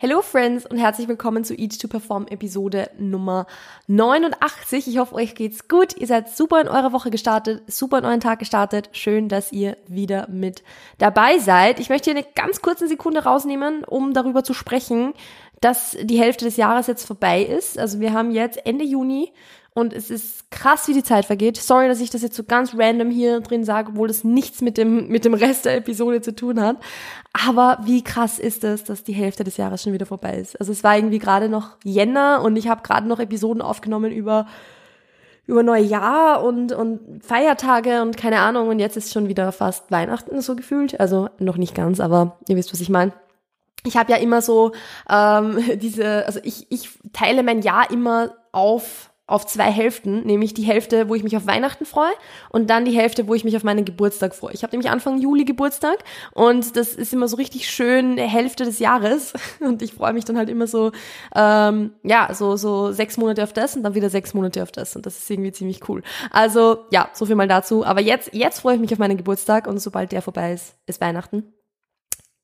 [0.00, 3.48] Hello Friends und herzlich willkommen zu Each to Perform Episode Nummer
[3.88, 4.86] 89.
[4.86, 5.96] Ich hoffe, euch geht's gut.
[5.96, 8.90] Ihr seid super in eurer Woche gestartet, super in euren Tag gestartet.
[8.92, 10.62] Schön, dass ihr wieder mit
[10.98, 11.80] dabei seid.
[11.80, 15.14] Ich möchte hier eine ganz kurze Sekunde rausnehmen, um darüber zu sprechen,
[15.60, 17.76] dass die Hälfte des Jahres jetzt vorbei ist.
[17.76, 19.32] Also wir haben jetzt Ende Juni
[19.78, 21.56] und es ist krass, wie die Zeit vergeht.
[21.56, 24.76] Sorry, dass ich das jetzt so ganz random hier drin sage, obwohl das nichts mit
[24.76, 26.78] dem, mit dem Rest der Episode zu tun hat.
[27.32, 30.58] Aber wie krass ist es, dass die Hälfte des Jahres schon wieder vorbei ist.
[30.58, 34.46] Also es war irgendwie gerade noch Jänner und ich habe gerade noch Episoden aufgenommen über
[35.46, 38.68] über Neujahr und, und Feiertage und keine Ahnung.
[38.68, 41.00] Und jetzt ist schon wieder fast Weihnachten so gefühlt.
[41.00, 43.12] Also noch nicht ganz, aber ihr wisst, was ich meine.
[43.84, 44.72] Ich habe ja immer so
[45.08, 50.62] ähm, diese, also ich, ich teile mein Jahr immer auf auf zwei Hälften, nämlich die
[50.62, 52.10] Hälfte, wo ich mich auf Weihnachten freue
[52.48, 54.54] und dann die Hälfte, wo ich mich auf meinen Geburtstag freue.
[54.54, 55.98] Ich habe nämlich Anfang Juli Geburtstag
[56.32, 60.38] und das ist immer so richtig schön Hälfte des Jahres und ich freue mich dann
[60.38, 60.92] halt immer so,
[61.36, 64.96] ähm, ja, so, so sechs Monate auf das und dann wieder sechs Monate auf das
[64.96, 66.02] und das ist irgendwie ziemlich cool.
[66.30, 67.84] Also ja, so viel mal dazu.
[67.84, 71.02] Aber jetzt, jetzt freue ich mich auf meinen Geburtstag und sobald der vorbei ist, ist
[71.02, 71.52] Weihnachten.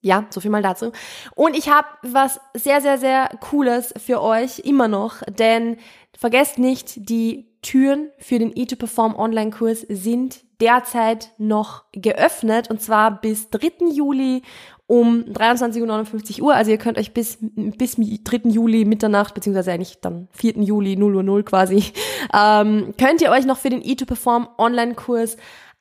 [0.05, 0.93] Ja, so viel mal dazu.
[1.35, 5.79] Und ich habe was sehr, sehr, sehr Cooles für euch immer noch, denn
[6.19, 13.51] vergesst nicht, die Türen für den E2Perform Online-Kurs sind derzeit noch geöffnet und zwar bis
[13.51, 13.91] 3.
[13.93, 14.43] Juli
[14.87, 16.55] um 23.59 Uhr.
[16.55, 18.51] Also ihr könnt euch bis, bis 3.
[18.51, 20.59] Juli Mitternacht, beziehungsweise eigentlich dann 4.
[20.63, 21.85] Juli 0 Uhr 0 quasi,
[22.35, 25.37] ähm, könnt ihr euch noch für den E2Perform Online-Kurs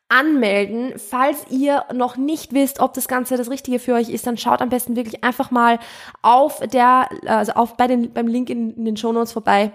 [0.09, 0.93] anmelden.
[0.97, 4.61] Falls ihr noch nicht wisst, ob das Ganze das Richtige für euch ist, dann schaut
[4.61, 5.79] am besten wirklich einfach mal
[6.21, 9.73] auf der, also auf bei den, beim Link in, in den Show Notes vorbei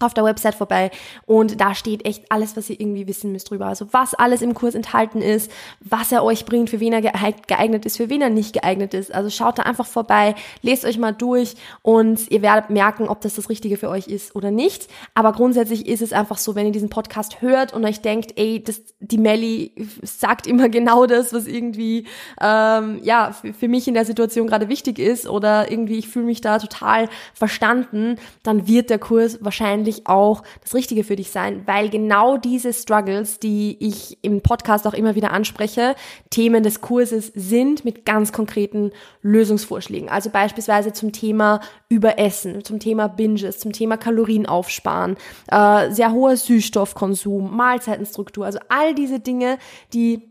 [0.00, 0.90] auf der Website vorbei
[1.26, 3.66] und da steht echt alles, was ihr irgendwie wissen müsst drüber.
[3.66, 7.86] Also was alles im Kurs enthalten ist, was er euch bringt, für wen er geeignet
[7.86, 9.14] ist, für wen er nicht geeignet ist.
[9.14, 13.34] Also schaut da einfach vorbei, lest euch mal durch und ihr werdet merken, ob das
[13.34, 14.88] das Richtige für euch ist oder nicht.
[15.14, 18.62] Aber grundsätzlich ist es einfach so, wenn ihr diesen Podcast hört und euch denkt, ey,
[18.62, 19.72] das, die Melly
[20.02, 22.06] sagt immer genau das, was irgendwie
[22.40, 26.26] ähm, ja für, für mich in der Situation gerade wichtig ist oder irgendwie ich fühle
[26.26, 31.30] mich da total verstanden, dann wird der Kurs wahrscheinlich wirklich auch das Richtige für dich
[31.30, 35.94] sein, weil genau diese Struggles, die ich im Podcast auch immer wieder anspreche,
[36.30, 38.92] Themen des Kurses sind mit ganz konkreten
[39.22, 40.08] Lösungsvorschlägen.
[40.08, 45.16] Also beispielsweise zum Thema Überessen, zum Thema Binges, zum Thema Kalorien aufsparen,
[45.50, 49.58] äh, sehr hoher Süßstoffkonsum, Mahlzeitenstruktur, also all diese Dinge,
[49.92, 50.29] die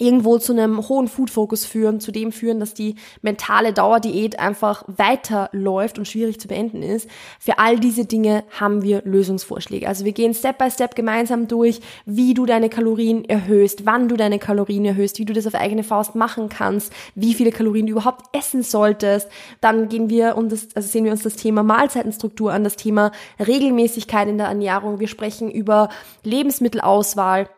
[0.00, 5.98] irgendwo zu einem hohen Food-Fokus führen, zu dem führen, dass die mentale Dauerdiät einfach weiterläuft
[5.98, 7.08] und schwierig zu beenden ist.
[7.38, 9.86] Für all diese Dinge haben wir Lösungsvorschläge.
[9.86, 14.16] Also wir gehen Step by Step gemeinsam durch, wie du deine Kalorien erhöhst, wann du
[14.16, 17.92] deine Kalorien erhöhst, wie du das auf eigene Faust machen kannst, wie viele Kalorien du
[17.92, 19.28] überhaupt essen solltest.
[19.60, 23.12] Dann gehen wir und das, also sehen wir uns das Thema Mahlzeitenstruktur an, das Thema
[23.38, 24.98] Regelmäßigkeit in der Ernährung.
[24.98, 25.90] Wir sprechen über
[26.24, 27.48] Lebensmittelauswahl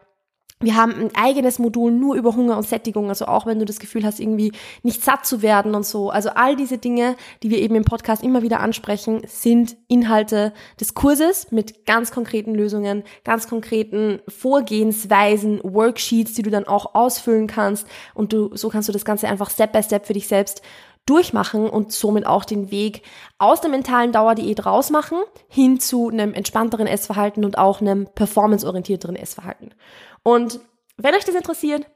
[0.63, 3.79] wir haben ein eigenes Modul nur über Hunger und Sättigung, also auch wenn du das
[3.79, 4.53] Gefühl hast, irgendwie
[4.83, 6.11] nicht satt zu werden und so.
[6.11, 10.95] Also all diese Dinge, die wir eben im Podcast immer wieder ansprechen, sind Inhalte des
[10.95, 17.87] Kurses mit ganz konkreten Lösungen, ganz konkreten Vorgehensweisen, Worksheets, die du dann auch ausfüllen kannst
[18.15, 20.63] und du, so kannst du das Ganze einfach Step by Step für dich selbst
[21.07, 23.03] durchmachen und somit auch den Weg
[23.39, 25.19] aus der mentalen Dauerdiät rausmachen
[25.49, 29.75] hin zu einem entspannteren Essverhalten und auch einem performanceorientierteren Essverhalten.
[30.23, 30.61] Und
[30.97, 31.87] wenn euch das interessiert,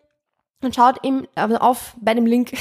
[0.61, 2.53] dann schaut im, also auf bei dem Link,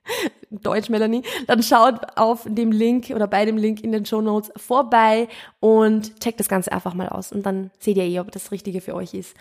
[0.50, 4.52] Deutsch Melanie, dann schaut auf dem Link oder bei dem Link in den Show Notes
[4.56, 5.28] vorbei
[5.60, 8.80] und checkt das Ganze einfach mal aus und dann seht ihr eh, ob das Richtige
[8.80, 9.34] für euch ist.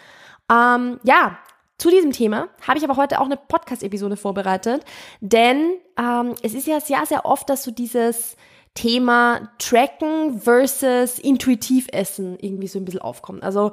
[0.50, 1.38] Ähm, ja,
[1.78, 4.86] zu diesem Thema habe ich aber heute auch eine Podcast-Episode vorbereitet,
[5.22, 8.38] denn ähm, es ist ja sehr, sehr oft, dass so dieses
[8.76, 13.44] Thema Tracken versus intuitiv Essen irgendwie so ein bisschen aufkommt.
[13.44, 13.72] Also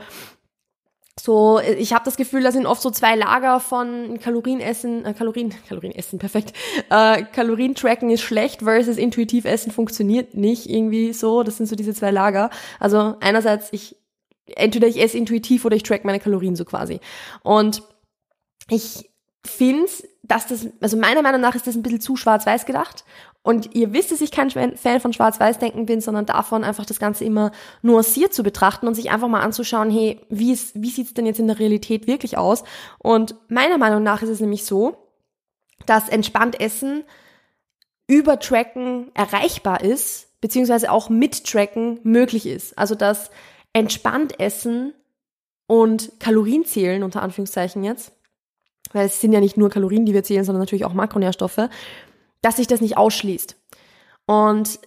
[1.18, 5.52] so, ich habe das Gefühl, da sind oft so zwei Lager von Kalorienessen, äh, Kalorien,
[5.68, 6.54] Kalorienessen, perfekt.
[6.88, 11.42] Äh, Kalorientracken ist schlecht versus intuitiv Essen funktioniert nicht irgendwie so.
[11.42, 12.50] Das sind so diese zwei Lager.
[12.78, 13.96] Also einerseits, ich
[14.56, 17.00] entweder ich esse intuitiv oder ich track meine Kalorien so quasi.
[17.42, 17.82] Und
[18.68, 19.10] ich
[19.44, 19.90] finde,
[20.22, 23.04] dass das, also meiner Meinung nach ist das ein bisschen zu schwarz-weiß gedacht.
[23.42, 27.24] Und ihr wisst, dass ich kein Fan von Schwarz-Weiß-Denken bin, sondern davon einfach das Ganze
[27.24, 31.24] immer nuanciert zu betrachten und sich einfach mal anzuschauen, hey, wie, ist, wie sieht's denn
[31.24, 32.64] jetzt in der Realität wirklich aus?
[32.98, 34.96] Und meiner Meinung nach ist es nämlich so,
[35.86, 37.04] dass entspannt Essen
[38.06, 42.76] über Tracken erreichbar ist, beziehungsweise auch mit Tracken möglich ist.
[42.76, 43.30] Also dass
[43.72, 44.94] entspannt Essen
[45.66, 48.12] und Kalorien zählen, unter Anführungszeichen jetzt,
[48.92, 51.68] weil es sind ja nicht nur Kalorien, die wir zählen, sondern natürlich auch Makronährstoffe,
[52.42, 53.56] dass sich das nicht ausschließt.
[54.26, 54.80] Und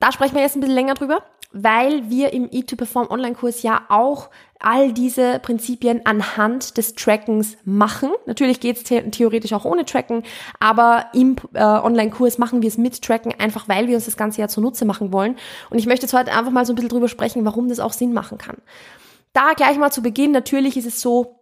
[0.00, 1.24] da sprechen wir jetzt ein bisschen länger drüber,
[1.56, 8.10] weil wir im E2Perform Online-Kurs ja auch all diese Prinzipien anhand des Trackens machen.
[8.26, 10.22] Natürlich geht es the theoretisch auch ohne Tracken,
[10.60, 14.40] aber im äh, Online-Kurs machen wir es mit Tracken, einfach weil wir uns das ganze
[14.40, 15.36] ja zunutze machen wollen.
[15.70, 17.92] Und ich möchte jetzt heute einfach mal so ein bisschen drüber sprechen, warum das auch
[17.92, 18.56] Sinn machen kann.
[19.32, 21.36] Da gleich mal zu Beginn, natürlich ist es so,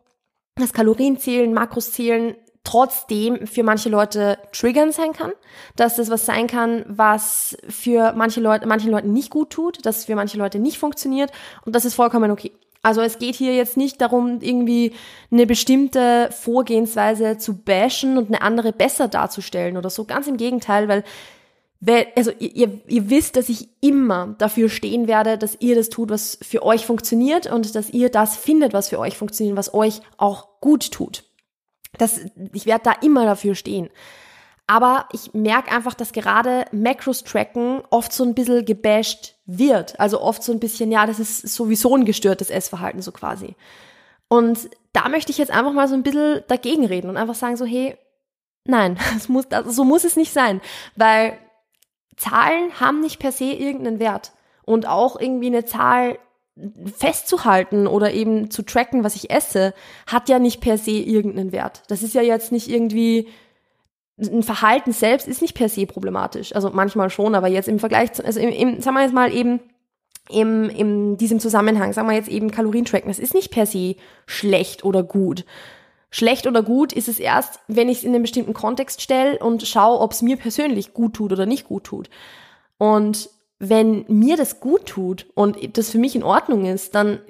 [0.57, 2.35] dass Kalorienzählen, Makroszählen
[2.65, 5.33] trotzdem für manche Leute triggern sein kann,
[5.77, 10.07] dass das was sein kann, was für manche Leute, manchen Leuten nicht gut tut, dass
[10.07, 11.31] für manche Leute nicht funktioniert
[11.65, 12.53] und das ist vollkommen okay.
[12.83, 14.93] Also es geht hier jetzt nicht darum, irgendwie
[15.31, 20.05] eine bestimmte Vorgehensweise zu bashen und eine andere besser darzustellen oder so.
[20.05, 21.03] Ganz im Gegenteil, weil
[22.15, 26.39] also ihr, ihr wisst, dass ich immer dafür stehen werde, dass ihr das tut, was
[26.43, 30.61] für euch funktioniert und dass ihr das findet, was für euch funktioniert, was euch auch
[30.61, 31.25] gut tut.
[31.99, 32.21] Das,
[32.53, 33.91] ich werde da immer dafür stehen.
[34.67, 40.01] Aber ich merke einfach, dass gerade Macros tracken oft so ein bisschen gebasht wird.
[40.01, 43.57] Also oft so ein bisschen, ja, das ist sowieso ein gestörtes Essverhalten, so quasi.
[44.29, 47.57] Und da möchte ich jetzt einfach mal so ein bisschen dagegen reden und einfach sagen
[47.57, 47.99] so, hey,
[48.65, 48.99] nein,
[49.29, 50.63] muss, also so muss es nicht sein.
[50.97, 51.39] Weil
[52.17, 54.33] Zahlen haben nicht per se irgendeinen Wert.
[54.65, 56.19] Und auch irgendwie eine Zahl
[56.97, 59.75] festzuhalten oder eben zu tracken, was ich esse,
[60.07, 61.83] hat ja nicht per se irgendeinen Wert.
[61.89, 63.29] Das ist ja jetzt nicht irgendwie
[64.17, 66.55] ein Verhalten selbst ist nicht per se problematisch.
[66.55, 69.35] Also manchmal schon, aber jetzt im Vergleich zu, also im, im sagen wir jetzt mal
[69.35, 69.61] eben
[70.31, 73.97] im, in diesem Zusammenhang, sagen wir jetzt eben Kalorientracken, das ist nicht per se
[74.27, 75.45] schlecht oder gut.
[76.11, 79.67] Schlecht oder gut ist es erst, wenn ich es in einen bestimmten Kontext stelle und
[79.67, 82.09] schaue, ob es mir persönlich gut tut oder nicht gut tut.
[82.79, 83.29] Und
[83.69, 87.21] wenn mir das gut tut und das für mich in Ordnung ist, dann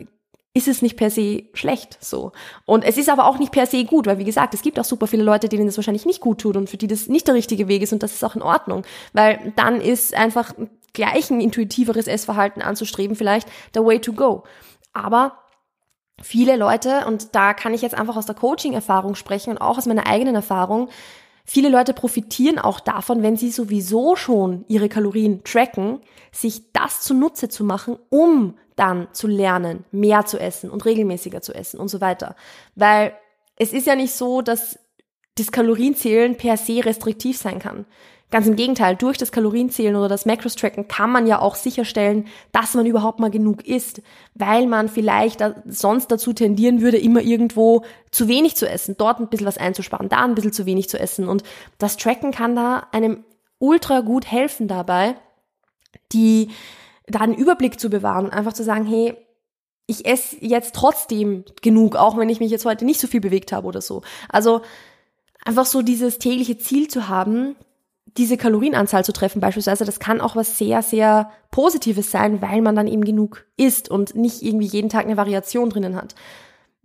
[0.56, 2.30] ist es nicht per se schlecht so.
[2.64, 4.84] Und es ist aber auch nicht per se gut, weil wie gesagt, es gibt auch
[4.84, 7.34] super viele Leute, denen das wahrscheinlich nicht gut tut und für die das nicht der
[7.34, 10.54] richtige Weg ist und das ist auch in Ordnung, weil dann ist einfach
[10.92, 14.44] gleich ein intuitiveres Essverhalten anzustreben vielleicht der way to go.
[14.92, 15.38] Aber
[16.22, 19.86] viele Leute, und da kann ich jetzt einfach aus der Coaching-Erfahrung sprechen und auch aus
[19.86, 20.88] meiner eigenen Erfahrung,
[21.44, 26.00] Viele Leute profitieren auch davon, wenn sie sowieso schon ihre Kalorien tracken,
[26.32, 31.54] sich das zunutze zu machen, um dann zu lernen, mehr zu essen und regelmäßiger zu
[31.54, 32.34] essen und so weiter.
[32.74, 33.14] Weil
[33.56, 34.78] es ist ja nicht so, dass
[35.36, 37.86] das Kalorienzählen per se restriktiv sein kann.
[38.34, 42.74] Ganz im Gegenteil, durch das Kalorienzählen oder das Macros-Tracken kann man ja auch sicherstellen, dass
[42.74, 44.02] man überhaupt mal genug isst,
[44.34, 49.28] weil man vielleicht sonst dazu tendieren würde, immer irgendwo zu wenig zu essen, dort ein
[49.28, 51.28] bisschen was einzusparen, da ein bisschen zu wenig zu essen.
[51.28, 51.44] Und
[51.78, 53.22] das Tracken kann da einem
[53.60, 55.14] ultra gut helfen dabei,
[56.10, 56.50] die,
[57.06, 59.14] da einen Überblick zu bewahren und einfach zu sagen, hey,
[59.86, 63.52] ich esse jetzt trotzdem genug, auch wenn ich mich jetzt heute nicht so viel bewegt
[63.52, 64.02] habe oder so.
[64.28, 64.62] Also
[65.44, 67.54] einfach so dieses tägliche Ziel zu haben,
[68.16, 72.76] diese Kalorienanzahl zu treffen beispielsweise, das kann auch was sehr, sehr Positives sein, weil man
[72.76, 76.14] dann eben genug isst und nicht irgendwie jeden Tag eine Variation drinnen hat.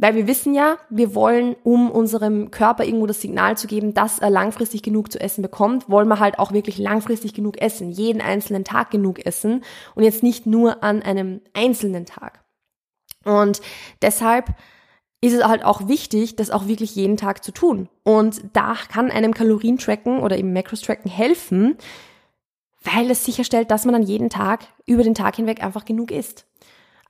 [0.01, 4.19] Weil wir wissen ja, wir wollen, um unserem Körper irgendwo das Signal zu geben, dass
[4.19, 8.21] er langfristig genug zu essen bekommt, wollen wir halt auch wirklich langfristig genug essen, jeden
[8.21, 9.63] einzelnen Tag genug essen
[9.95, 12.39] und jetzt nicht nur an einem einzelnen Tag.
[13.25, 13.61] Und
[14.01, 14.55] deshalb
[15.21, 17.89] ist es halt auch wichtig, das auch wirklich jeden Tag zu tun.
[18.03, 21.77] Und da kann einem Kalorientracken oder eben Macros-Tracken helfen,
[22.83, 26.45] weil es sicherstellt, dass man dann jeden Tag über den Tag hinweg einfach genug isst.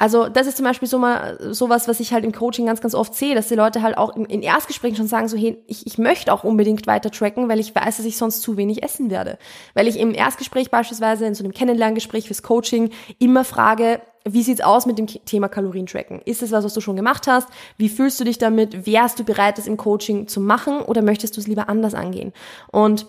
[0.02, 2.96] Also das ist zum Beispiel so mal sowas, was ich halt im Coaching ganz, ganz
[2.96, 5.98] oft sehe, dass die Leute halt auch in Erstgesprächen schon sagen, so hey, ich, ich
[5.98, 9.38] möchte auch unbedingt weiter tracken, weil ich weiß, dass ich sonst zu wenig essen werde.
[9.74, 14.62] Weil ich im Erstgespräch beispielsweise, in so einem Kennenlerngespräch fürs Coaching immer frage, wie sieht's
[14.62, 16.22] aus mit dem Thema Kalorientracken?
[16.26, 17.48] Ist es was, was du schon gemacht hast?
[17.78, 18.86] Wie fühlst du dich damit?
[18.86, 22.34] Wärst du bereit, das im Coaching zu machen oder möchtest du es lieber anders angehen?
[22.72, 23.08] Und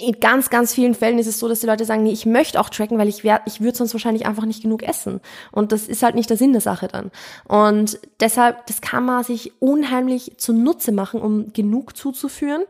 [0.00, 2.60] in ganz, ganz vielen Fällen ist es so, dass die Leute sagen, nee, ich möchte
[2.60, 5.20] auch tracken, weil ich wär, ich würde sonst wahrscheinlich einfach nicht genug essen.
[5.50, 7.10] Und das ist halt nicht der Sinn der Sache dann.
[7.48, 12.62] Und deshalb, das kann man sich unheimlich zunutze machen, um genug zuzuführen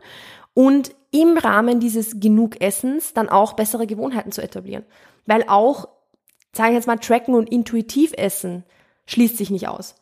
[0.55, 4.83] und im Rahmen dieses genug Essens dann auch bessere Gewohnheiten zu etablieren.
[5.27, 5.87] Weil auch,
[6.53, 8.63] sage ich jetzt mal, tracken und intuitiv essen
[9.05, 9.95] schließt sich nicht aus.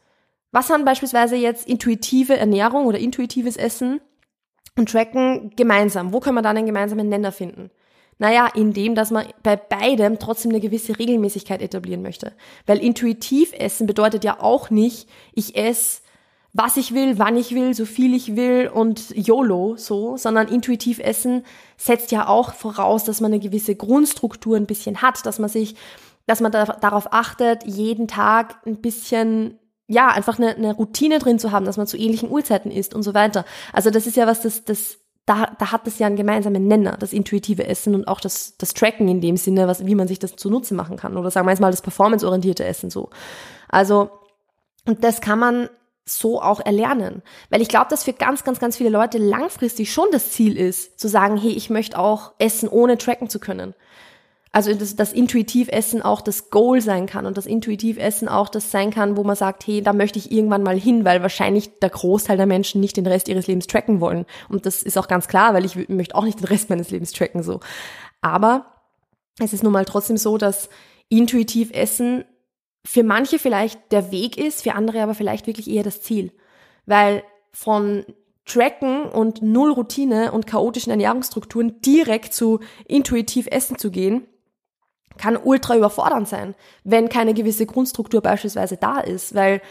[0.51, 4.01] Was haben beispielsweise jetzt intuitive Ernährung oder intuitives Essen
[4.77, 6.13] und tracken gemeinsam.
[6.13, 7.71] Wo können wir dann einen gemeinsamen Nenner finden?
[8.19, 12.33] Naja, indem, dass man bei beidem trotzdem eine gewisse Regelmäßigkeit etablieren möchte.
[12.65, 16.01] Weil intuitiv essen bedeutet ja auch nicht, ich esse,
[16.53, 20.97] was ich will, wann ich will, so viel ich will und YOLO so, sondern intuitiv
[20.97, 21.43] essen
[21.75, 25.75] setzt ja auch voraus, dass man eine gewisse Grundstruktur ein bisschen hat, dass man sich,
[26.27, 31.39] dass man da, darauf achtet, jeden Tag ein bisschen ja, einfach eine, eine Routine drin
[31.39, 33.45] zu haben, dass man zu ähnlichen Uhrzeiten isst und so weiter.
[33.71, 36.95] Also das ist ja was, das, das da, da hat es ja einen gemeinsamen Nenner,
[36.97, 40.19] das intuitive Essen und auch das, das Tracken in dem Sinne, was, wie man sich
[40.19, 41.17] das zunutze machen kann.
[41.17, 43.09] Oder sagen wir jetzt mal das performanceorientierte Essen so.
[43.67, 44.09] Also,
[44.85, 45.69] und das kann man
[46.05, 47.23] so auch erlernen.
[47.49, 50.97] Weil ich glaube, dass für ganz, ganz, ganz viele Leute langfristig schon das Ziel ist,
[50.97, 53.73] zu sagen, hey, ich möchte auch essen, ohne tracken zu können.
[54.51, 58.91] Also dass das Intuitivessen auch das Goal sein kann und das Intuitivessen auch das sein
[58.91, 62.37] kann, wo man sagt, hey, da möchte ich irgendwann mal hin, weil wahrscheinlich der Großteil
[62.37, 64.25] der Menschen nicht den Rest ihres Lebens tracken wollen.
[64.49, 67.11] Und das ist auch ganz klar, weil ich möchte auch nicht den Rest meines Lebens
[67.11, 67.59] tracken so.
[68.21, 68.65] Aber
[69.39, 70.69] es ist nun mal trotzdem so, dass
[71.09, 72.25] intuitiv Essen
[72.85, 76.31] für manche vielleicht der Weg ist, für andere aber vielleicht wirklich eher das Ziel.
[76.85, 78.05] Weil von
[78.45, 84.25] Tracken und null Routine und chaotischen Ernährungsstrukturen direkt zu intuitiv Essen zu gehen,
[85.17, 89.61] kann ultra überfordernd sein, wenn keine gewisse Grundstruktur beispielsweise da ist, weil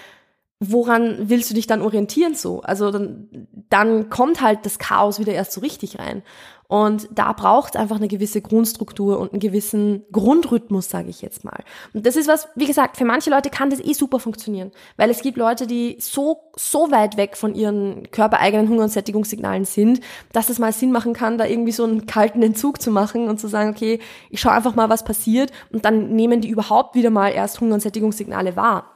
[0.59, 2.63] woran willst du dich dann orientieren so?
[2.63, 6.23] Also dann, dann kommt halt das Chaos wieder erst so richtig rein.
[6.69, 11.45] Und da braucht es einfach eine gewisse Grundstruktur und einen gewissen Grundrhythmus, sage ich jetzt
[11.45, 11.63] mal.
[11.93, 15.11] Und das ist was, wie gesagt, für manche Leute kann das eh super funktionieren, weil
[15.11, 20.01] es gibt Leute, die so so weit weg von ihren körpereigenen Hunger- und Sättigungssignalen sind,
[20.33, 23.39] dass es mal Sinn machen kann, da irgendwie so einen kalten Entzug zu machen und
[23.39, 27.11] zu sagen, okay, ich schaue einfach mal, was passiert und dann nehmen die überhaupt wieder
[27.11, 28.91] mal erst Hunger- und Sättigungssignale wahr.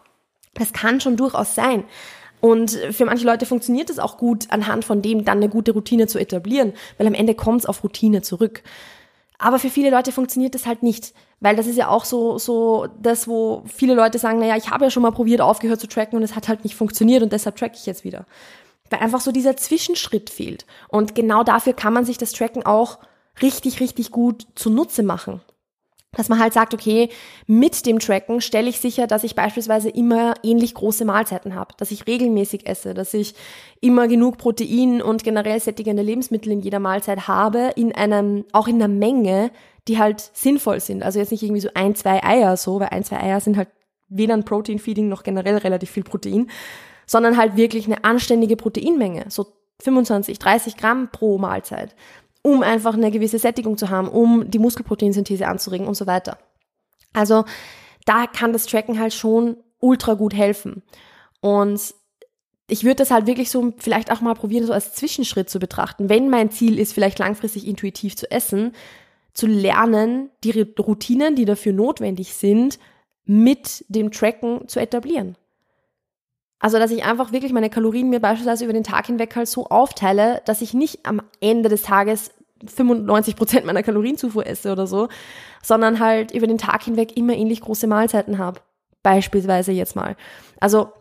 [0.55, 1.85] Das kann schon durchaus sein.
[2.41, 6.07] Und für manche Leute funktioniert es auch gut, anhand von dem dann eine gute Routine
[6.07, 8.63] zu etablieren, weil am Ende kommt es auf Routine zurück.
[9.39, 12.89] Aber für viele Leute funktioniert das halt nicht, weil das ist ja auch so, so
[13.01, 16.17] das, wo viele Leute sagen, naja, ich habe ja schon mal probiert, aufgehört zu tracken
[16.17, 18.27] und es hat halt nicht funktioniert und deshalb track ich jetzt wieder.
[18.91, 20.67] Weil einfach so dieser Zwischenschritt fehlt.
[20.89, 22.99] Und genau dafür kann man sich das Tracken auch
[23.41, 25.41] richtig, richtig gut zunutze machen
[26.13, 27.09] dass man halt sagt, okay,
[27.47, 31.93] mit dem Tracken stelle ich sicher, dass ich beispielsweise immer ähnlich große Mahlzeiten habe, dass
[31.93, 33.35] ich regelmäßig esse, dass ich
[33.81, 38.77] immer genug Protein und generell sättigende Lebensmittel in jeder Mahlzeit habe, in einem, auch in
[38.77, 39.53] einer Menge,
[39.87, 41.05] die halt sinnvoll sind.
[41.05, 43.69] Also jetzt nicht irgendwie so ein, zwei Eier so, weil ein, zwei Eier sind halt
[44.09, 46.51] weder ein Protein-Feeding noch generell relativ viel Protein,
[47.07, 49.47] sondern halt wirklich eine anständige Proteinmenge, so
[49.81, 51.95] 25, 30 Gramm pro Mahlzeit
[52.43, 56.39] um einfach eine gewisse Sättigung zu haben, um die Muskelproteinsynthese anzuregen und so weiter.
[57.13, 57.45] Also
[58.07, 60.83] da kann das Tracken halt schon ultra gut helfen.
[61.41, 61.95] Und
[62.69, 66.09] ich würde das halt wirklich so vielleicht auch mal probieren, so als Zwischenschritt zu betrachten.
[66.09, 68.73] Wenn mein Ziel ist, vielleicht langfristig intuitiv zu essen,
[69.35, 72.79] zu lernen, die Routinen, die dafür notwendig sind,
[73.25, 75.37] mit dem Tracken zu etablieren.
[76.61, 79.67] Also, dass ich einfach wirklich meine Kalorien mir beispielsweise über den Tag hinweg halt so
[79.67, 82.31] aufteile, dass ich nicht am Ende des Tages
[82.67, 85.09] 95 Prozent meiner Kalorienzufuhr esse oder so,
[85.63, 88.61] sondern halt über den Tag hinweg immer ähnlich große Mahlzeiten habe.
[89.03, 90.17] Beispielsweise jetzt mal.
[90.61, 90.93] Also,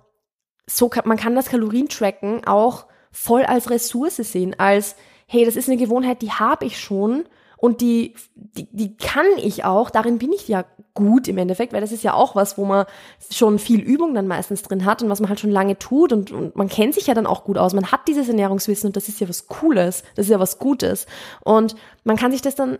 [0.65, 4.95] so kann, man kann das Kalorientracken auch voll als Ressource sehen, als,
[5.27, 7.25] hey, das ist eine Gewohnheit, die habe ich schon
[7.57, 10.63] und die, die, die kann ich auch, darin bin ich ja
[10.99, 12.85] gut im Endeffekt, weil das ist ja auch was, wo man
[13.31, 16.31] schon viel Übung dann meistens drin hat und was man halt schon lange tut und,
[16.31, 17.73] und man kennt sich ja dann auch gut aus.
[17.73, 21.07] Man hat dieses Ernährungswissen und das ist ja was Cooles, das ist ja was Gutes.
[21.43, 22.77] Und man kann sich das dann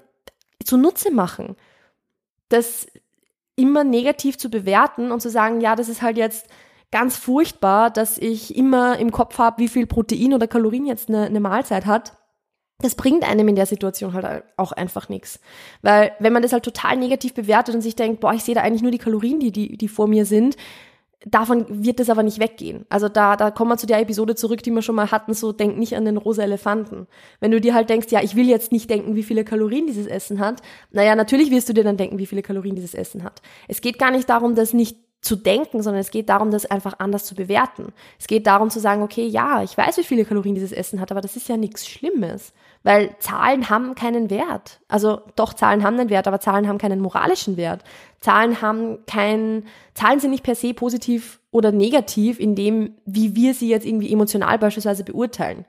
[0.63, 1.55] zunutze machen.
[2.49, 2.88] Das
[3.55, 6.47] immer negativ zu bewerten und zu sagen, ja, das ist halt jetzt
[6.91, 11.25] ganz furchtbar, dass ich immer im Kopf habe, wie viel Protein oder Kalorien jetzt eine,
[11.25, 12.18] eine Mahlzeit hat
[12.81, 15.39] das bringt einem in der Situation halt auch einfach nichts.
[15.81, 18.62] Weil wenn man das halt total negativ bewertet und sich denkt, boah, ich sehe da
[18.62, 20.55] eigentlich nur die Kalorien, die, die, die vor mir sind,
[21.25, 22.86] davon wird das aber nicht weggehen.
[22.88, 25.51] Also da, da kommen wir zu der Episode zurück, die wir schon mal hatten, so
[25.51, 27.07] denk nicht an den rosa Elefanten.
[27.41, 30.07] Wenn du dir halt denkst, ja, ich will jetzt nicht denken, wie viele Kalorien dieses
[30.07, 33.41] Essen hat, naja, natürlich wirst du dir dann denken, wie viele Kalorien dieses Essen hat.
[33.67, 36.95] Es geht gar nicht darum, das nicht zu denken, sondern es geht darum, das einfach
[36.99, 37.91] anders zu bewerten.
[38.17, 41.11] Es geht darum zu sagen, okay, ja, ich weiß, wie viele Kalorien dieses Essen hat,
[41.11, 42.53] aber das ist ja nichts Schlimmes.
[42.83, 44.79] Weil Zahlen haben keinen Wert.
[44.88, 47.83] Also doch, Zahlen haben einen Wert, aber Zahlen haben keinen moralischen Wert.
[48.21, 53.53] Zahlen haben keinen, Zahlen sind nicht per se positiv oder negativ in dem, wie wir
[53.53, 55.65] sie jetzt irgendwie emotional beispielsweise beurteilen.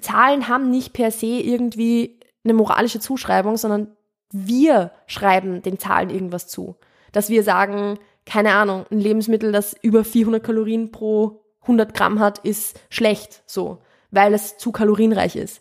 [0.00, 3.96] Zahlen haben nicht per se irgendwie eine moralische Zuschreibung, sondern
[4.32, 6.76] wir schreiben den Zahlen irgendwas zu.
[7.12, 12.38] Dass wir sagen, keine Ahnung, ein Lebensmittel, das über 400 Kalorien pro 100 Gramm hat,
[12.40, 13.78] ist schlecht, so
[14.12, 15.60] weil es zu kalorienreich ist.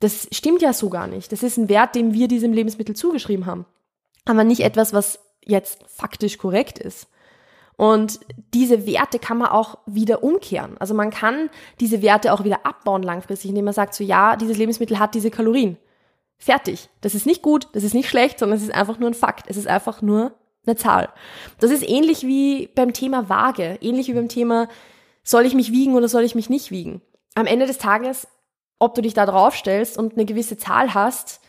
[0.00, 1.30] Das stimmt ja so gar nicht.
[1.30, 3.66] Das ist ein Wert, den wir diesem Lebensmittel zugeschrieben haben.
[4.24, 7.06] Aber nicht etwas, was jetzt faktisch korrekt ist.
[7.76, 8.20] Und
[8.52, 10.76] diese Werte kann man auch wieder umkehren.
[10.78, 14.56] Also man kann diese Werte auch wieder abbauen langfristig, indem man sagt, so ja, dieses
[14.56, 15.78] Lebensmittel hat diese Kalorien.
[16.38, 16.88] Fertig.
[17.00, 19.46] Das ist nicht gut, das ist nicht schlecht, sondern es ist einfach nur ein Fakt.
[19.48, 20.34] Es ist einfach nur
[20.66, 21.08] eine Zahl.
[21.58, 24.68] Das ist ähnlich wie beim Thema Waage, ähnlich wie beim Thema,
[25.24, 27.02] soll ich mich wiegen oder soll ich mich nicht wiegen?
[27.34, 28.28] am Ende des Tages,
[28.78, 31.40] ob du dich da draufstellst und eine gewisse Zahl hast,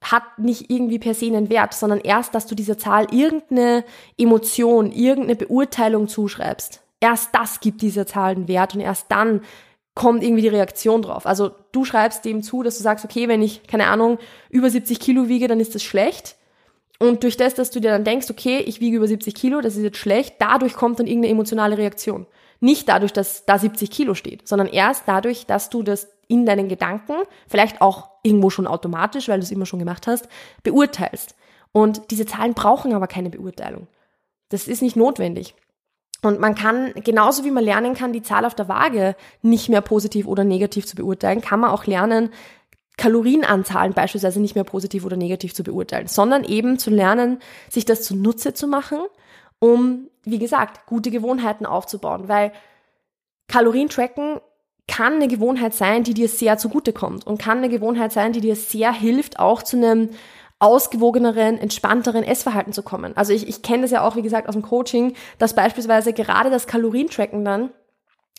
[0.00, 3.84] hat nicht irgendwie per se einen Wert, sondern erst, dass du dieser Zahl irgendeine
[4.16, 6.82] Emotion, irgendeine Beurteilung zuschreibst.
[7.00, 9.42] Erst das gibt dieser Zahl einen Wert und erst dann
[9.94, 11.26] kommt irgendwie die Reaktion drauf.
[11.26, 14.18] Also du schreibst dem zu, dass du sagst, okay, wenn ich, keine Ahnung,
[14.50, 16.36] über 70 Kilo wiege, dann ist das schlecht.
[16.98, 19.76] Und durch das, dass du dir dann denkst, okay, ich wiege über 70 Kilo, das
[19.76, 22.26] ist jetzt schlecht, dadurch kommt dann irgendeine emotionale Reaktion.
[22.60, 26.68] Nicht dadurch, dass da 70 Kilo steht, sondern erst dadurch, dass du das in deinen
[26.68, 27.14] Gedanken,
[27.46, 30.28] vielleicht auch irgendwo schon automatisch, weil du es immer schon gemacht hast,
[30.64, 31.36] beurteilst.
[31.70, 33.86] Und diese Zahlen brauchen aber keine Beurteilung.
[34.48, 35.54] Das ist nicht notwendig.
[36.22, 39.82] Und man kann, genauso wie man lernen kann, die Zahl auf der Waage nicht mehr
[39.82, 42.30] positiv oder negativ zu beurteilen, kann man auch lernen,
[42.98, 47.38] Kalorienanzahlen beispielsweise nicht mehr positiv oder negativ zu beurteilen, sondern eben zu lernen,
[47.70, 48.98] sich das zunutze zu machen,
[49.60, 52.52] um, wie gesagt, gute Gewohnheiten aufzubauen, weil
[53.46, 54.40] Kalorien tracken
[54.88, 58.56] kann eine Gewohnheit sein, die dir sehr zugutekommt und kann eine Gewohnheit sein, die dir
[58.56, 60.10] sehr hilft, auch zu einem
[60.58, 63.16] ausgewogeneren, entspannteren Essverhalten zu kommen.
[63.16, 66.50] Also ich, ich kenne das ja auch, wie gesagt, aus dem Coaching, dass beispielsweise gerade
[66.50, 67.70] das Kalorientracken dann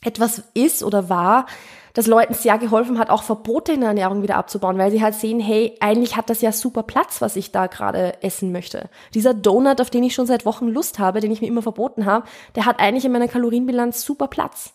[0.03, 1.45] etwas ist oder war,
[1.93, 5.15] das Leuten sehr geholfen hat, auch Verbote in der Ernährung wieder abzubauen, weil sie halt
[5.15, 8.89] sehen, hey, eigentlich hat das ja super Platz, was ich da gerade essen möchte.
[9.13, 12.05] Dieser Donut, auf den ich schon seit Wochen Lust habe, den ich mir immer verboten
[12.05, 14.73] habe, der hat eigentlich in meiner Kalorienbilanz super Platz.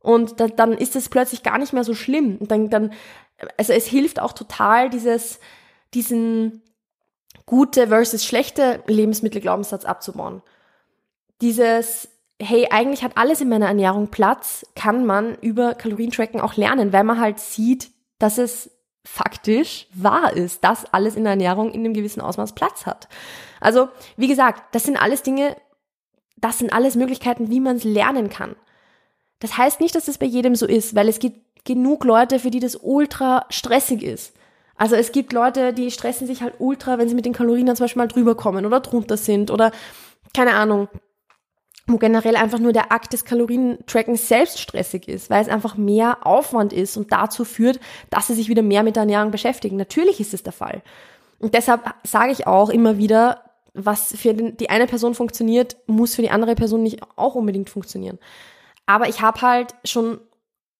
[0.00, 2.36] Und da, dann ist es plötzlich gar nicht mehr so schlimm.
[2.38, 2.92] Und dann, dann,
[3.56, 5.40] also es hilft auch total, dieses,
[5.92, 6.62] diesen
[7.46, 10.42] gute versus schlechte Lebensmittelglaubenssatz abzubauen.
[11.40, 12.08] Dieses,
[12.44, 17.04] hey, eigentlich hat alles in meiner Ernährung Platz, kann man über Kalorientracken auch lernen, weil
[17.04, 18.70] man halt sieht, dass es
[19.04, 23.08] faktisch wahr ist, dass alles in der Ernährung in einem gewissen Ausmaß Platz hat.
[23.60, 25.56] Also, wie gesagt, das sind alles Dinge,
[26.36, 28.56] das sind alles Möglichkeiten, wie man es lernen kann.
[29.40, 32.50] Das heißt nicht, dass das bei jedem so ist, weil es gibt genug Leute, für
[32.50, 34.34] die das ultra stressig ist.
[34.76, 37.76] Also es gibt Leute, die stressen sich halt ultra, wenn sie mit den Kalorien dann
[37.76, 39.70] zum Beispiel mal drüber kommen oder drunter sind oder
[40.34, 40.88] keine Ahnung,
[41.86, 46.26] wo generell einfach nur der Akt des Kalorientrackens selbst stressig ist, weil es einfach mehr
[46.26, 47.78] Aufwand ist und dazu führt,
[48.10, 49.76] dass sie sich wieder mehr mit der Ernährung beschäftigen.
[49.76, 50.82] Natürlich ist es der Fall.
[51.38, 53.42] Und deshalb sage ich auch immer wieder,
[53.74, 58.18] was für die eine Person funktioniert, muss für die andere Person nicht auch unbedingt funktionieren.
[58.86, 60.20] Aber ich habe halt schon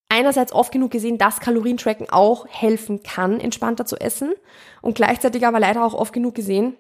[0.08, 4.32] einerseits oft genug gesehen, dass Kalorientracken auch helfen kann, entspannter zu essen.
[4.80, 6.76] Und gleichzeitig aber leider auch oft genug gesehen,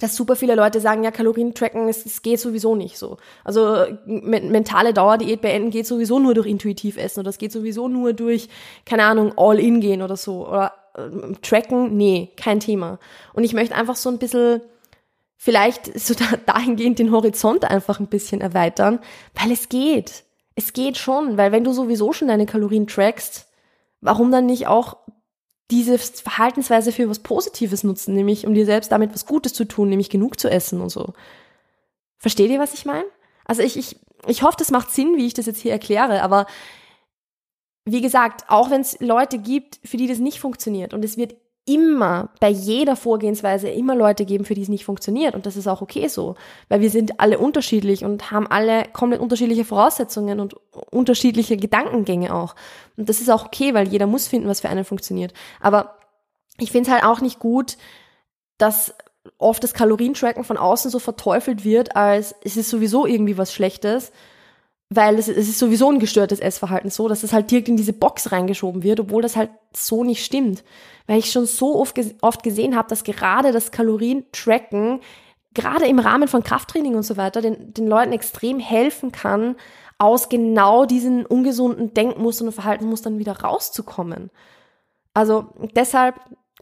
[0.00, 3.16] dass super viele Leute sagen, ja, Kalorientracken, es, es geht sowieso nicht so.
[3.44, 7.88] Also me mentale Dauerdiät beenden geht sowieso nur durch intuitiv essen oder es geht sowieso
[7.88, 8.48] nur durch,
[8.84, 10.48] keine Ahnung, All-In gehen oder so.
[10.48, 12.98] Oder äh, Tracken, nee, kein Thema.
[13.32, 14.60] Und ich möchte einfach so ein bisschen
[15.36, 16.14] vielleicht so
[16.46, 19.00] dahingehend den Horizont einfach ein bisschen erweitern,
[19.34, 20.24] weil es geht
[20.58, 23.46] es geht schon, weil wenn du sowieso schon deine Kalorien trackst,
[24.00, 24.96] warum dann nicht auch
[25.70, 29.88] diese Verhaltensweise für was Positives nutzen, nämlich um dir selbst damit was Gutes zu tun,
[29.88, 31.12] nämlich genug zu essen und so.
[32.18, 33.04] Versteht ihr, was ich meine?
[33.44, 36.46] Also ich, ich, ich hoffe, das macht Sinn, wie ich das jetzt hier erkläre, aber
[37.84, 41.34] wie gesagt, auch wenn es Leute gibt, für die das nicht funktioniert und es wird
[41.68, 45.34] immer bei jeder Vorgehensweise immer Leute geben, für die es nicht funktioniert.
[45.34, 46.34] Und das ist auch okay so,
[46.68, 50.56] weil wir sind alle unterschiedlich und haben alle komplett unterschiedliche Voraussetzungen und
[50.90, 52.54] unterschiedliche Gedankengänge auch.
[52.96, 55.32] Und das ist auch okay, weil jeder muss finden, was für einen funktioniert.
[55.60, 55.98] Aber
[56.58, 57.76] ich finde es halt auch nicht gut,
[58.56, 58.94] dass
[59.36, 64.10] oft das Kalorientracken von außen so verteufelt wird, als es ist sowieso irgendwie was Schlechtes
[64.90, 67.92] weil es, es ist sowieso ein gestörtes Essverhalten so, dass es halt direkt in diese
[67.92, 70.64] Box reingeschoben wird, obwohl das halt so nicht stimmt.
[71.06, 75.00] Weil ich schon so oft, oft gesehen habe, dass gerade das Kalorien-Tracken,
[75.52, 79.56] gerade im Rahmen von Krafttraining und so weiter, den, den Leuten extrem helfen kann,
[79.98, 84.30] aus genau diesen ungesunden Denkmustern und Verhaltensmustern wieder rauszukommen.
[85.12, 86.14] Also deshalb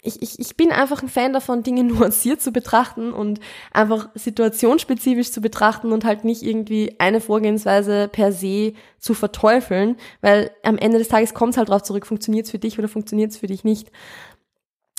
[0.03, 3.41] ich, ich, ich bin einfach ein Fan davon, Dinge nuanciert zu betrachten und
[3.73, 10.51] einfach situationsspezifisch zu betrachten und halt nicht irgendwie eine Vorgehensweise per se zu verteufeln, weil
[10.63, 13.33] am Ende des Tages kommt es halt drauf zurück, funktioniert es für dich oder funktioniert
[13.33, 13.91] es für dich nicht.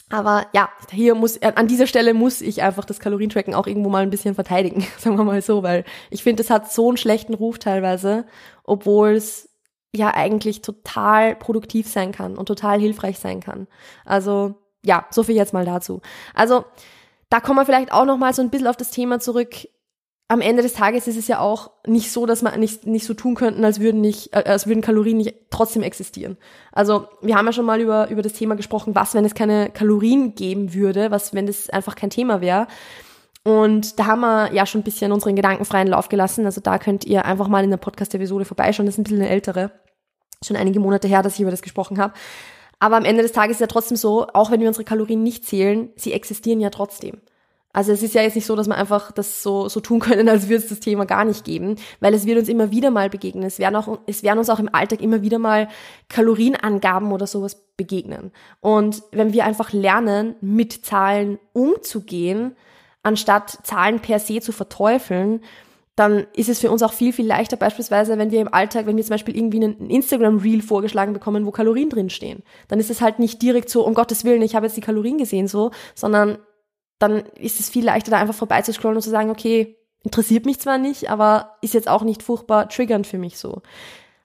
[0.10, 4.04] Aber ja, hier muss, an dieser Stelle muss ich einfach das Kalorientracken auch irgendwo mal
[4.04, 7.34] ein bisschen verteidigen, sagen wir mal so, weil ich finde, es hat so einen schlechten
[7.34, 8.26] Ruf teilweise,
[8.64, 9.50] obwohl es
[9.94, 13.68] ja eigentlich total produktiv sein kann und total hilfreich sein kann.
[14.06, 16.02] Also ja, so viel jetzt mal dazu.
[16.34, 16.66] Also,
[17.30, 19.68] da kommen wir vielleicht auch noch mal so ein bisschen auf das Thema zurück.
[20.30, 23.14] Am Ende des Tages ist es ja auch nicht so, dass man nicht, nicht so
[23.14, 26.38] tun könnten, als würden nicht, äh, als würden Kalorien nicht trotzdem existieren.
[26.72, 29.70] Also, wir haben ja schon mal über, über das Thema gesprochen, was, wenn es keine
[29.70, 32.68] Kalorien geben würde, was, wenn das einfach kein Thema wäre.
[33.48, 36.46] Und da haben wir ja schon ein bisschen unseren Gedanken freien Lauf gelassen.
[36.46, 38.86] Also da könnt ihr einfach mal in der Podcast-Episode vorbeischauen.
[38.86, 39.72] Das ist ein bisschen eine ältere.
[40.46, 42.14] Schon einige Monate her, dass ich über das gesprochen habe.
[42.80, 45.46] Aber am Ende des Tages ist ja trotzdem so, auch wenn wir unsere Kalorien nicht
[45.46, 47.22] zählen, sie existieren ja trotzdem.
[47.74, 50.30] Also es ist ja jetzt nicht so, dass wir einfach das so, so tun können,
[50.30, 53.10] als würde es das Thema gar nicht geben, weil es wird uns immer wieder mal
[53.10, 53.44] begegnen.
[53.44, 55.68] Es werden, auch, es werden uns auch im Alltag immer wieder mal
[56.10, 58.32] Kalorienangaben oder sowas begegnen.
[58.62, 62.56] Und wenn wir einfach lernen, mit Zahlen umzugehen,
[63.04, 65.42] anstatt Zahlen per se zu verteufeln,
[65.98, 68.98] dann ist es für uns auch viel, viel leichter, beispielsweise, wenn wir im Alltag, wenn
[68.98, 73.18] wir zum Beispiel irgendwie einen Instagram-Reel vorgeschlagen bekommen, wo Kalorien drinstehen, dann ist es halt
[73.18, 76.38] nicht direkt so, um Gottes Willen, ich habe jetzt die Kalorien gesehen, so, sondern
[77.00, 80.78] dann ist es viel leichter, da einfach vorbeizuscrollen und zu sagen, okay, interessiert mich zwar
[80.78, 83.64] nicht, aber ist jetzt auch nicht furchtbar triggernd für mich so.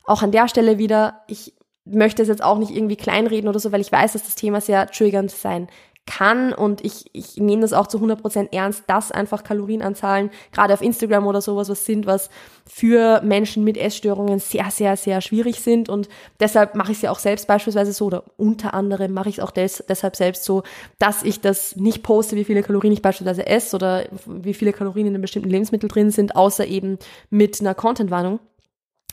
[0.04, 1.54] Auch an der Stelle wieder, ich
[1.86, 4.60] möchte es jetzt auch nicht irgendwie kleinreden oder so, weil ich weiß, dass das Thema
[4.60, 5.68] sehr triggernd sein
[6.06, 10.82] kann und ich, ich nehme das auch zu 100% ernst, dass einfach Kalorienanzahlen, gerade auf
[10.82, 12.28] Instagram oder sowas, was sind, was
[12.66, 16.08] für Menschen mit Essstörungen sehr, sehr, sehr schwierig sind und
[16.40, 19.44] deshalb mache ich es ja auch selbst beispielsweise so oder unter anderem mache ich es
[19.44, 20.64] auch des, deshalb selbst so,
[20.98, 25.06] dass ich das nicht poste, wie viele Kalorien ich beispielsweise esse oder wie viele Kalorien
[25.06, 26.98] in einem bestimmten Lebensmittel drin sind, außer eben
[27.30, 28.40] mit einer Content-Warnung.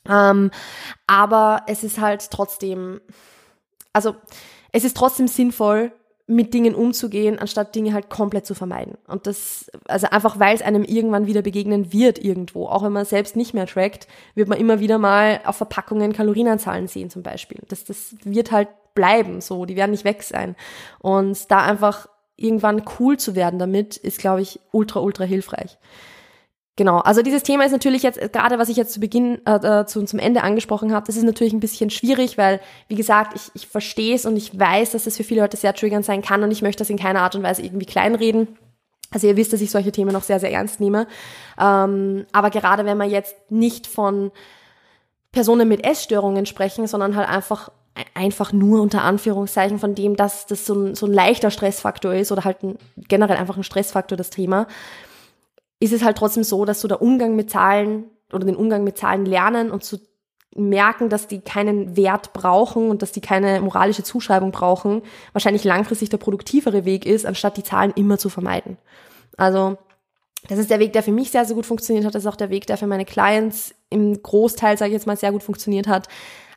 [0.07, 0.49] Ähm,
[1.05, 2.99] aber es ist halt trotzdem,
[3.93, 4.15] also
[4.71, 5.91] es ist trotzdem sinnvoll,
[6.29, 8.99] mit Dingen umzugehen, anstatt Dinge halt komplett zu vermeiden.
[9.07, 12.67] Und das, also einfach weil es einem irgendwann wieder begegnen wird irgendwo.
[12.67, 16.87] Auch wenn man selbst nicht mehr trackt, wird man immer wieder mal auf Verpackungen Kalorienanzahlen
[16.87, 17.57] sehen zum Beispiel.
[17.67, 20.55] Das, das wird halt bleiben so, die werden nicht weg sein.
[20.99, 25.79] Und da einfach irgendwann cool zu werden damit, ist, glaube ich, ultra, ultra hilfreich.
[26.79, 29.85] Genau, also dieses Thema ist natürlich jetzt, gerade was ich jetzt zu Beginn, äh, äh,
[29.85, 33.51] zu, zum Ende angesprochen habe, das ist natürlich ein bisschen schwierig, weil, wie gesagt, ich,
[33.53, 36.41] ich verstehe es und ich weiß, dass es für viele Leute sehr triggernd sein kann
[36.41, 38.47] und ich möchte das in keiner Art und Weise irgendwie kleinreden.
[39.11, 41.05] Also ihr wisst, dass ich solche Themen noch sehr, sehr ernst nehme.
[41.59, 44.31] Ähm, aber gerade wenn wir jetzt nicht von
[45.33, 47.71] Personen mit Essstörungen sprechen, sondern halt einfach
[48.13, 52.31] einfach nur unter Anführungszeichen von dem, dass das so ein, so ein leichter Stressfaktor ist
[52.31, 52.77] oder halt ein,
[53.09, 54.67] generell einfach ein Stressfaktor, das Thema,
[55.79, 58.97] ist es halt trotzdem so, dass du der Umgang mit Zahlen oder den Umgang mit
[58.97, 59.97] Zahlen lernen und zu
[60.55, 66.09] merken, dass die keinen Wert brauchen und dass die keine moralische Zuschreibung brauchen, wahrscheinlich langfristig
[66.09, 68.77] der produktivere Weg ist, anstatt die Zahlen immer zu vermeiden.
[69.37, 69.77] Also
[70.47, 72.15] das ist der Weg, der für mich sehr, sehr gut funktioniert hat.
[72.15, 75.17] Das ist auch der Weg, der für meine Clients im Großteil, sage ich jetzt mal,
[75.17, 76.07] sehr gut funktioniert hat.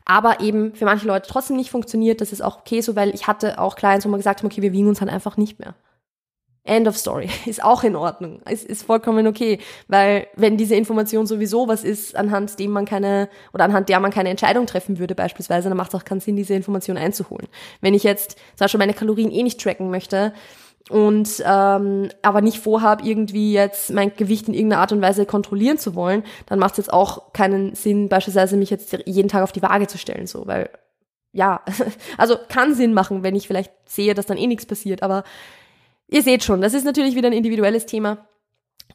[0.05, 2.21] Aber eben für manche Leute trotzdem nicht funktioniert.
[2.21, 4.61] Das ist auch okay so, weil ich hatte auch Clients, wo man gesagt haben, okay,
[4.61, 5.75] wir wiegen uns halt einfach nicht mehr.
[6.65, 7.29] End of story.
[7.45, 8.41] Ist auch in Ordnung.
[8.49, 9.59] Ist, ist vollkommen okay.
[9.87, 14.11] Weil wenn diese Information sowieso was ist, anhand dem man keine, oder anhand der man
[14.11, 17.47] keine Entscheidung treffen würde beispielsweise, dann macht es auch keinen Sinn, diese Information einzuholen.
[17.81, 20.33] Wenn ich jetzt zum Beispiel meine Kalorien eh nicht tracken möchte,
[20.89, 25.77] und ähm, aber nicht vorhabe, irgendwie jetzt mein Gewicht in irgendeiner Art und Weise kontrollieren
[25.77, 29.53] zu wollen, dann macht es jetzt auch keinen Sinn, beispielsweise mich jetzt jeden Tag auf
[29.53, 30.69] die Waage zu stellen, so, weil
[31.31, 31.61] ja,
[32.17, 35.23] also kann Sinn machen, wenn ich vielleicht sehe, dass dann eh nichts passiert, aber
[36.07, 38.27] Ihr seht schon, das ist natürlich wieder ein individuelles Thema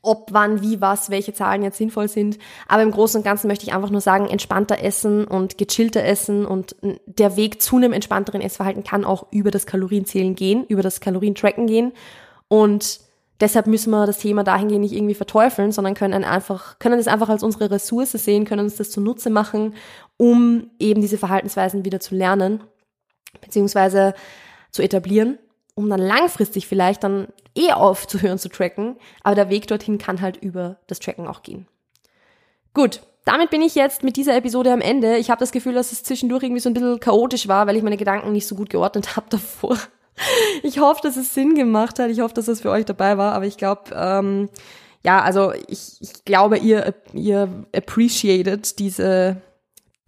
[0.03, 2.38] ob, wann, wie, was, welche Zahlen jetzt sinnvoll sind.
[2.66, 6.47] Aber im Großen und Ganzen möchte ich einfach nur sagen, entspannter essen und gechillter essen
[6.47, 11.01] und der Weg zu einem entspannteren Essverhalten kann auch über das Kalorienzählen gehen, über das
[11.01, 11.92] Kalorientracken gehen.
[12.49, 13.01] Und
[13.40, 17.29] deshalb müssen wir das Thema dahingehend nicht irgendwie verteufeln, sondern können einfach, können das einfach
[17.29, 19.75] als unsere Ressource sehen, können uns das zunutze machen,
[20.16, 22.62] um eben diese Verhaltensweisen wieder zu lernen,
[23.40, 24.14] beziehungsweise
[24.71, 25.38] zu etablieren
[25.79, 28.97] um dann langfristig vielleicht dann eh aufzuhören zu tracken.
[29.23, 31.69] Aber der Weg dorthin kann halt über das Tracken auch gehen.
[32.75, 35.19] Gut, damit bin ich jetzt mit dieser Episode am Ende.
[35.19, 37.85] Ich habe das Gefühl, dass es zwischendurch irgendwie so ein bisschen chaotisch war, weil ich
[37.85, 39.79] meine Gedanken nicht so gut geordnet habe davor.
[40.64, 42.11] Ich hoffe, dass es Sinn gemacht hat.
[42.11, 43.35] Ich hoffe, dass das für euch dabei war.
[43.35, 44.49] Aber ich glaube, ähm,
[45.05, 49.43] ja, also ich, ich glaube, ihr, ihr appreciated diese,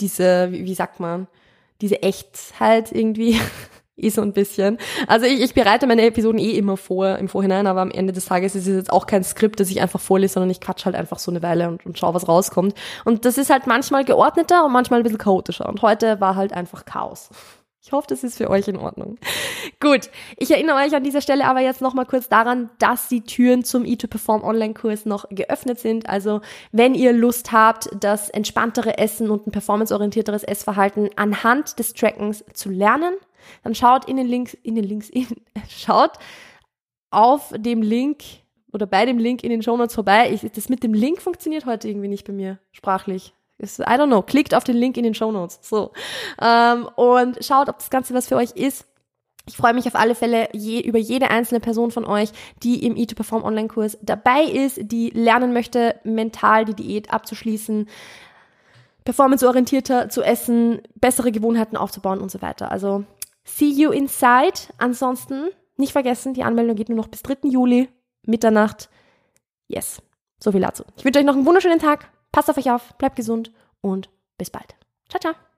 [0.00, 1.28] diese, wie, wie sagt man,
[1.80, 3.38] diese Echtheit irgendwie.
[4.04, 4.78] eh so ein bisschen.
[5.06, 8.26] Also ich, ich bereite meine Episoden eh immer vor im Vorhinein, aber am Ende des
[8.26, 10.96] Tages ist es jetzt auch kein Skript, das ich einfach vorlese, sondern ich quatsch halt
[10.96, 12.74] einfach so eine Weile und, und schaue, was rauskommt.
[13.04, 15.68] Und das ist halt manchmal geordneter und manchmal ein bisschen chaotischer.
[15.68, 17.30] Und heute war halt einfach Chaos.
[17.82, 19.16] Ich hoffe, das ist für euch in Ordnung.
[19.80, 23.64] Gut, ich erinnere euch an dieser Stelle aber jetzt nochmal kurz daran, dass die Türen
[23.64, 26.06] zum E2Perform Online-Kurs noch geöffnet sind.
[26.06, 32.44] Also wenn ihr Lust habt, das entspanntere Essen und ein performanceorientierteres Essverhalten anhand des Trackens
[32.52, 33.14] zu lernen,
[33.62, 35.26] dann schaut in den Links, in den Links, in,
[35.68, 36.18] schaut
[37.10, 38.22] auf dem Link
[38.72, 40.30] oder bei dem Link in den Show Notes vorbei.
[40.32, 43.34] Ich, das mit dem Link funktioniert heute irgendwie nicht bei mir sprachlich.
[43.60, 44.22] I don't know.
[44.22, 45.58] Klickt auf den Link in den Show Notes.
[45.62, 45.92] So.
[46.40, 48.86] Ähm, und schaut, ob das Ganze was für euch ist.
[49.46, 52.30] Ich freue mich auf alle Fälle je, über jede einzelne Person von euch,
[52.62, 57.88] die im E2Perform Online-Kurs dabei ist, die lernen möchte, mental die Diät abzuschließen,
[59.04, 62.70] performanceorientierter zu essen, bessere Gewohnheiten aufzubauen und so weiter.
[62.70, 63.04] Also
[63.56, 64.72] See you inside.
[64.78, 67.48] Ansonsten nicht vergessen, die Anmeldung geht nur noch bis 3.
[67.48, 67.88] Juli,
[68.24, 68.88] Mitternacht.
[69.68, 70.02] Yes,
[70.42, 70.84] so viel dazu.
[70.96, 72.10] Ich wünsche euch noch einen wunderschönen Tag.
[72.32, 74.08] Passt auf euch auf, bleibt gesund und
[74.38, 74.76] bis bald.
[75.08, 75.49] Ciao, ciao.